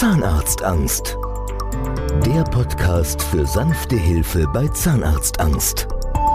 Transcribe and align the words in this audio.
Zahnarztangst. 0.00 1.18
Der 2.24 2.44
Podcast 2.44 3.20
für 3.20 3.44
sanfte 3.44 3.96
Hilfe 3.96 4.46
bei 4.54 4.68
Zahnarztangst. 4.68 5.88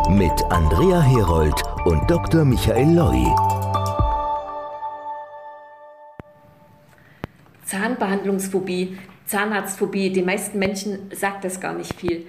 Mit 0.10 0.34
Andrea 0.50 1.00
Herold 1.00 1.56
und 1.86 2.12
Dr. 2.12 2.44
Michael 2.44 2.94
Loi. 2.94 3.24
Zahnbehandlungsphobie, 7.64 8.98
Zahnarztphobie, 9.28 10.12
den 10.12 10.26
meisten 10.26 10.60
Menschen 10.60 11.10
sagt 11.14 11.46
das 11.46 11.62
gar 11.62 11.74
nicht 11.74 11.98
viel. 11.98 12.28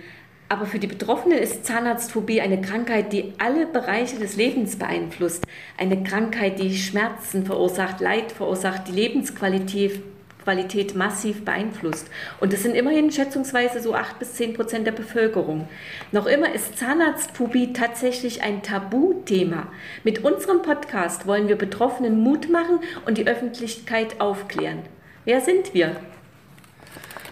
Aber 0.49 0.67
für 0.67 0.79
die 0.79 0.87
Betroffenen 0.87 1.39
ist 1.39 1.67
Zahnarztphobie 1.67 2.43
eine 2.43 2.61
Krankheit, 2.61 3.13
die 3.13 3.33
alle 3.39 3.67
Bereiche 3.67 4.21
des 4.21 4.37
Lebens 4.37 4.77
beeinflusst. 4.77 5.45
Eine 5.79 6.01
Krankheit, 6.05 6.61
die 6.61 6.77
Schmerzen 6.77 7.45
verursacht, 7.45 8.01
Leid 8.01 8.31
verursacht, 8.31 8.87
die 8.87 8.93
Lebensqualität 8.93 10.14
Qualität 10.45 10.95
massiv 10.95 11.45
beeinflusst. 11.45 12.09
Und 12.39 12.53
das 12.53 12.63
sind 12.63 12.77
immerhin 12.77 13.11
schätzungsweise 13.11 13.81
so 13.81 13.95
8 13.95 14.19
bis 14.19 14.35
10 14.35 14.55
Prozent 14.55 14.87
der 14.87 14.93
Bevölkerung. 14.93 15.69
Noch 16.13 16.27
immer 16.27 16.55
ist 16.55 16.79
Zahnarztphobie 16.79 17.73
tatsächlich 17.73 18.43
ein 18.43 18.63
Tabuthema. 18.63 19.69
Mit 20.05 20.23
unserem 20.23 20.63
Podcast 20.63 21.27
wollen 21.27 21.49
wir 21.49 21.57
Betroffenen 21.57 22.21
Mut 22.21 22.51
machen 22.51 22.81
und 23.07 23.19
die 23.19 23.27
Öffentlichkeit 23.27 24.21
aufklären. 24.21 24.81
Wer 25.25 25.41
sind 25.41 25.73
wir? 25.73 25.97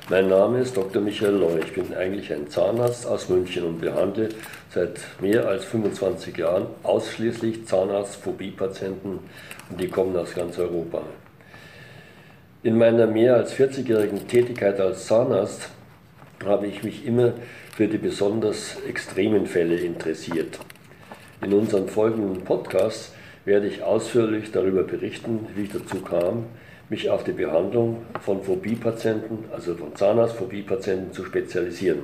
Mein 0.09 0.29
Name 0.29 0.61
ist 0.61 0.77
Dr. 0.77 1.01
Michael 1.01 1.34
Loy. 1.34 1.61
Ich 1.61 1.75
bin 1.75 1.95
eigentlich 1.95 2.33
ein 2.33 2.48
Zahnarzt 2.48 3.06
aus 3.06 3.29
München 3.29 3.65
und 3.65 3.81
behandle 3.81 4.31
seit 4.75 5.01
mehr 5.20 5.47
als 5.47 5.65
25 5.65 6.37
Jahren 6.37 6.67
ausschließlich 6.83 7.67
Zahnarztphobie-Patienten 7.67 9.20
und 9.70 9.81
die 9.81 9.89
kommen 9.89 10.17
aus 10.17 10.34
ganz 10.34 10.59
Europa. 10.59 11.03
In 12.65 12.79
meiner 12.79 13.09
mehr 13.09 13.34
als 13.34 13.55
40-jährigen 13.55 14.28
Tätigkeit 14.28 14.81
als 14.81 15.06
Zahnarzt 15.06 15.69
habe 16.45 16.69
ich 16.69 16.84
mich 16.84 17.05
immer 17.05 17.33
für 17.75 17.89
die 17.89 17.98
besonders 17.98 18.77
extremen 18.89 19.47
Fälle 19.47 19.75
interessiert. 19.81 20.61
In 21.42 21.55
unseren 21.55 21.89
folgenden 21.89 22.45
Podcasts 22.45 23.12
werde 23.45 23.67
ich 23.67 23.83
ausführlich 23.83 24.53
darüber 24.53 24.84
berichten, 24.84 25.48
wie 25.56 25.64
ich 25.64 25.72
dazu 25.72 26.03
kam, 26.03 26.45
mich 26.89 27.11
auf 27.11 27.25
die 27.25 27.33
Behandlung 27.33 28.03
von 28.20 28.45
Phobie-Patienten, 28.45 29.47
also 29.53 29.75
von 29.75 29.97
Zahnarztphobie-Patienten 29.97 31.12
zu 31.12 31.25
spezialisieren. 31.25 32.03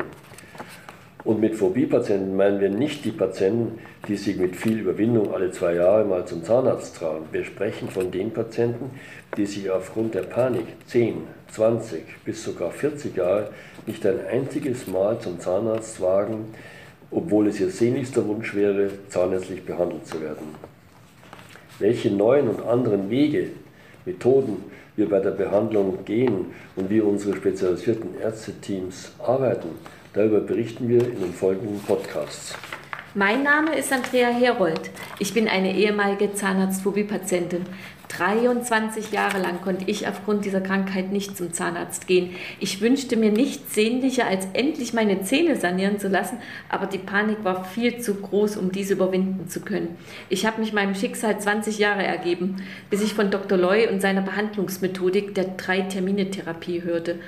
Und 1.25 1.41
mit 1.41 1.57
Phobie-Patienten 1.57 2.37
meinen 2.37 2.61
wir 2.61 2.71
nicht 2.71 3.05
die 3.05 3.11
Patienten, 3.11 3.79
die 4.07 4.17
sich 4.17 4.37
mit 4.37 4.55
viel 4.55 4.79
Überwindung 4.79 5.35
alle 5.35 5.51
zwei 5.51 5.75
Jahre 5.75 6.05
mal 6.05 6.25
zum 6.27 6.45
Zahnarzt 6.45 6.97
trauen. 6.97 7.25
Wir 7.33 7.45
sprechen 7.45 7.89
von 7.89 8.11
den 8.11 8.33
Patienten, 8.33 8.91
die 9.37 9.47
sich 9.47 9.71
aufgrund 9.71 10.15
der 10.15 10.23
Panik 10.23 10.67
10, 10.87 11.23
20 11.53 12.03
bis 12.25 12.45
sogar 12.45 12.71
40 12.71 13.17
Jahre 13.17 13.51
nicht 13.87 14.07
ein 14.07 14.25
einziges 14.27 14.87
Mal 14.87 15.19
zum 15.19 15.41
Zahnarzt 15.41 16.01
wagen, 16.01 16.47
obwohl 17.11 17.49
es 17.49 17.59
ihr 17.61 17.71
sehnlichster 17.71 18.27
Wunsch 18.27 18.55
wäre, 18.55 18.91
zahnärztlich 19.09 19.65
behandelt 19.65 20.07
zu 20.07 20.21
werden. 20.21 20.55
Welche 21.79 22.11
neuen 22.11 22.49
und 22.49 22.65
anderen 22.67 23.11
Wege, 23.11 23.49
Methoden 24.05 24.65
wir 24.97 25.09
bei 25.09 25.21
der 25.21 25.31
Behandlung 25.31 26.05
gehen 26.05 26.47
und 26.77 26.91
wie 26.91 27.01
unsere 27.01 27.37
spezialisierten 27.37 28.21
Ärzteteams 28.21 29.13
arbeiten, 29.19 29.69
Darüber 30.15 30.41
berichten 30.41 30.89
wir 30.89 31.05
in 31.05 31.21
den 31.21 31.33
folgenden 31.33 31.81
Podcasts. 31.81 32.55
Mein 33.15 33.43
Name 33.43 33.75
ist 33.75 33.93
Andrea 33.93 34.29
Herold. 34.29 34.91
Ich 35.19 35.35
bin 35.35 35.49
eine 35.49 35.75
ehemalige 35.75 36.33
Zahnarztphobie-Patientin. 36.33 37.65
23 38.09 39.13
Jahre 39.13 39.39
lang 39.39 39.61
konnte 39.61 39.85
ich 39.87 40.09
aufgrund 40.09 40.45
dieser 40.45 40.61
Krankheit 40.63 41.13
nicht 41.13 41.37
zum 41.37 41.53
Zahnarzt 41.53 42.07
gehen. 42.07 42.31
Ich 42.59 42.81
wünschte 42.81 43.17
mir 43.17 43.31
nichts 43.31 43.75
sehnlicher, 43.75 44.27
als 44.27 44.49
endlich 44.55 44.95
meine 44.95 45.23
Zähne 45.23 45.57
sanieren 45.57 45.99
zu 45.99 46.09
lassen, 46.09 46.39
aber 46.69 46.87
die 46.87 46.99
Panik 46.99 47.45
war 47.45 47.65
viel 47.65 47.99
zu 47.99 48.15
groß, 48.15 48.57
um 48.57 48.73
diese 48.73 48.95
überwinden 48.95 49.49
zu 49.49 49.61
können. 49.61 49.97
Ich 50.31 50.47
habe 50.47 50.61
mich 50.61 50.73
meinem 50.73 50.95
Schicksal 50.95 51.39
20 51.39 51.79
Jahre 51.79 52.03
ergeben, 52.03 52.63
bis 52.89 53.03
ich 53.03 53.15
von 53.15 53.31
Dr. 53.31 53.59
Loy 53.59 53.89
und 53.89 54.01
seiner 54.01 54.23
Behandlungsmethodik 54.23 55.35
der 55.35 55.45
Drei-Termine-Therapie 55.57 56.83
hörte. 56.83 57.19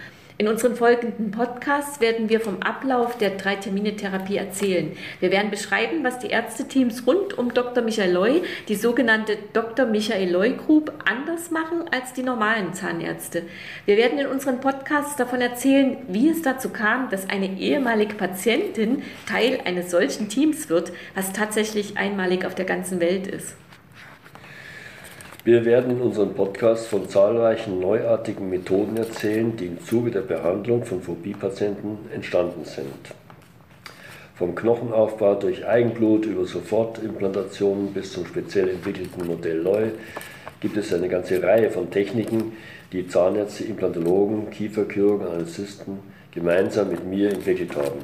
In 0.40 0.48
unseren 0.48 0.74
folgenden 0.74 1.32
Podcasts 1.32 2.00
werden 2.00 2.30
wir 2.30 2.40
vom 2.40 2.62
Ablauf 2.62 3.18
der 3.18 3.32
Drei-Termine-Therapie 3.32 4.38
erzählen. 4.38 4.96
Wir 5.20 5.30
werden 5.30 5.50
beschreiben, 5.50 6.02
was 6.02 6.18
die 6.18 6.28
Ärzteteams 6.28 7.06
rund 7.06 7.36
um 7.36 7.52
Dr. 7.52 7.84
Michael 7.84 8.12
Loy, 8.14 8.42
die 8.66 8.74
sogenannte 8.74 9.36
Dr. 9.52 9.84
Michael 9.84 10.30
Loy 10.30 10.54
Group, 10.54 10.94
anders 11.04 11.50
machen 11.50 11.84
als 11.90 12.14
die 12.14 12.22
normalen 12.22 12.72
Zahnärzte. 12.72 13.42
Wir 13.84 13.98
werden 13.98 14.18
in 14.18 14.28
unseren 14.28 14.62
Podcasts 14.62 15.14
davon 15.16 15.42
erzählen, 15.42 15.98
wie 16.08 16.30
es 16.30 16.40
dazu 16.40 16.70
kam, 16.70 17.10
dass 17.10 17.28
eine 17.28 17.58
ehemalige 17.58 18.14
Patientin 18.14 19.02
Teil 19.28 19.60
eines 19.66 19.90
solchen 19.90 20.30
Teams 20.30 20.70
wird, 20.70 20.90
was 21.14 21.34
tatsächlich 21.34 21.98
einmalig 21.98 22.46
auf 22.46 22.54
der 22.54 22.64
ganzen 22.64 22.98
Welt 22.98 23.26
ist. 23.26 23.56
Wir 25.42 25.64
werden 25.64 25.92
in 25.92 26.02
unserem 26.02 26.34
Podcast 26.34 26.88
von 26.88 27.08
zahlreichen 27.08 27.80
neuartigen 27.80 28.50
Methoden 28.50 28.98
erzählen, 28.98 29.56
die 29.56 29.68
im 29.68 29.82
Zuge 29.82 30.10
der 30.10 30.20
Behandlung 30.20 30.84
von 30.84 31.00
Phobie-Patienten 31.00 31.96
entstanden 32.14 32.66
sind. 32.66 33.14
Vom 34.34 34.54
Knochenaufbau 34.54 35.36
durch 35.36 35.66
Eigenblut 35.66 36.26
über 36.26 36.44
Sofortimplantationen 36.44 37.94
bis 37.94 38.12
zum 38.12 38.26
speziell 38.26 38.68
entwickelten 38.68 39.26
Modell 39.26 39.62
Loy 39.62 39.92
gibt 40.60 40.76
es 40.76 40.92
eine 40.92 41.08
ganze 41.08 41.42
Reihe 41.42 41.70
von 41.70 41.90
Techniken, 41.90 42.52
die 42.92 43.08
Zahnärzte, 43.08 43.64
Implantologen, 43.64 44.50
Kieferchirurgen, 44.50 45.26
Anästhesisten 45.26 46.00
gemeinsam 46.32 46.90
mit 46.90 47.06
mir 47.06 47.30
entwickelt 47.30 47.74
haben. 47.76 48.00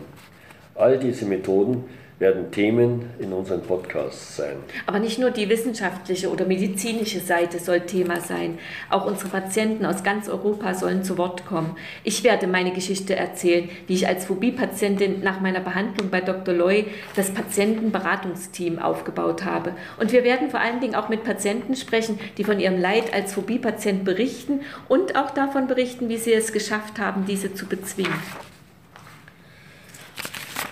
All 0.74 0.98
diese 0.98 1.26
Methoden 1.26 1.84
werden 2.18 2.50
Themen 2.50 3.10
in 3.18 3.32
unseren 3.32 3.62
Podcasts 3.62 4.36
sein. 4.36 4.56
Aber 4.86 4.98
nicht 4.98 5.18
nur 5.18 5.30
die 5.30 5.50
wissenschaftliche 5.50 6.30
oder 6.30 6.46
medizinische 6.46 7.20
Seite 7.20 7.58
soll 7.58 7.80
Thema 7.80 8.20
sein. 8.20 8.58
Auch 8.88 9.06
unsere 9.06 9.28
Patienten 9.28 9.84
aus 9.84 10.02
ganz 10.02 10.28
Europa 10.28 10.72
sollen 10.72 11.04
zu 11.04 11.18
Wort 11.18 11.44
kommen. 11.44 11.76
Ich 12.04 12.24
werde 12.24 12.46
meine 12.46 12.72
Geschichte 12.72 13.14
erzählen, 13.14 13.68
wie 13.86 13.94
ich 13.94 14.08
als 14.08 14.24
Phobie-Patientin 14.24 15.20
nach 15.22 15.40
meiner 15.40 15.60
Behandlung 15.60 16.08
bei 16.08 16.22
Dr. 16.22 16.54
Loy 16.54 16.86
das 17.16 17.30
Patientenberatungsteam 17.32 18.78
aufgebaut 18.78 19.44
habe. 19.44 19.72
Und 20.00 20.12
wir 20.12 20.24
werden 20.24 20.48
vor 20.50 20.60
allen 20.60 20.80
Dingen 20.80 20.94
auch 20.94 21.10
mit 21.10 21.22
Patienten 21.22 21.76
sprechen, 21.76 22.18
die 22.38 22.44
von 22.44 22.60
ihrem 22.60 22.80
Leid 22.80 23.12
als 23.12 23.34
Phobie-Patient 23.34 24.04
berichten 24.04 24.60
und 24.88 25.16
auch 25.16 25.32
davon 25.32 25.66
berichten, 25.66 26.08
wie 26.08 26.16
sie 26.16 26.32
es 26.32 26.52
geschafft 26.52 26.98
haben, 26.98 27.26
diese 27.26 27.52
zu 27.52 27.66
bezwingen. 27.66 28.14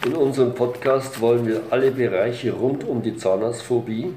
In 0.05 0.17
unserem 0.17 0.55
Podcast 0.55 1.19
wollen 1.23 1.47
wir 1.47 1.63
alle 1.71 1.91
Bereiche 1.91 2.53
rund 2.53 2.85
um 2.85 3.01
die 3.01 3.17
Zahnarztphobie, 3.17 4.13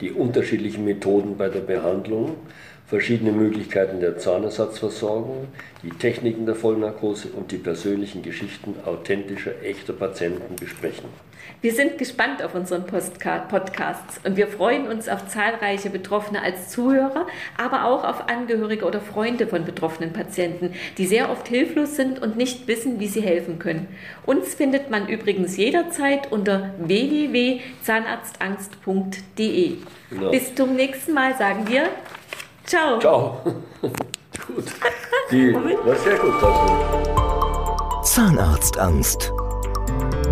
die 0.00 0.12
unterschiedlichen 0.12 0.84
Methoden 0.84 1.36
bei 1.36 1.48
der 1.48 1.58
Behandlung, 1.58 2.36
verschiedene 2.86 3.32
Möglichkeiten 3.32 4.00
der 4.00 4.18
Zahnersatzversorgung, 4.18 5.48
die 5.82 5.90
Techniken 5.90 6.46
der 6.46 6.54
Vollnarkose 6.54 7.28
und 7.28 7.50
die 7.50 7.58
persönlichen 7.58 8.22
Geschichten 8.22 8.76
authentischer, 8.84 9.62
echter 9.62 9.92
Patienten 9.92 10.56
besprechen. 10.56 11.08
Wir 11.60 11.72
sind 11.72 11.98
gespannt 11.98 12.42
auf 12.42 12.54
unseren 12.54 12.86
Podcasts 12.86 14.20
und 14.24 14.36
wir 14.36 14.46
freuen 14.46 14.86
uns 14.88 15.08
auf 15.08 15.26
zahlreiche 15.26 15.90
Betroffene 15.90 16.40
als 16.42 16.70
Zuhörer, 16.70 17.26
aber 17.56 17.86
auch 17.86 18.04
auf 18.04 18.28
Angehörige 18.28 18.84
oder 18.84 19.00
Freunde 19.00 19.46
von 19.46 19.64
betroffenen 19.64 20.12
Patienten, 20.12 20.74
die 20.98 21.06
sehr 21.06 21.30
oft 21.30 21.48
hilflos 21.48 21.96
sind 21.96 22.20
und 22.20 22.36
nicht 22.36 22.68
wissen, 22.68 23.00
wie 23.00 23.08
sie 23.08 23.22
helfen 23.22 23.58
können. 23.58 23.88
Uns 24.26 24.54
findet 24.54 24.90
man 24.90 25.08
übrigens 25.08 25.56
jederzeit 25.56 26.30
unter 26.30 26.74
www.zahnarztangst.de. 26.78 29.76
Genau. 30.10 30.30
Bis 30.30 30.54
zum 30.54 30.76
nächsten 30.76 31.14
Mal 31.14 31.34
sagen 31.36 31.66
wir 31.68 31.88
Ciao. 32.66 32.98
Ciao. 32.98 33.40
gut. 33.82 34.64
Die, 35.30 35.54
war 35.54 35.96
sehr 35.96 36.18
gut. 36.18 36.34
Zahnarztangst 38.04 39.32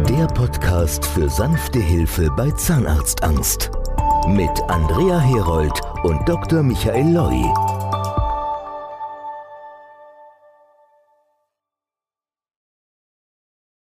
der 0.09 0.27
Podcast 0.27 1.05
für 1.05 1.29
sanfte 1.29 1.79
Hilfe 1.79 2.31
bei 2.37 2.51
Zahnarztangst. 2.51 3.71
Mit 4.29 4.51
Andrea 4.69 5.19
Herold 5.19 5.81
und 6.03 6.29
Dr. 6.29 6.63
Michael 6.63 7.13
Loi. 7.13 7.74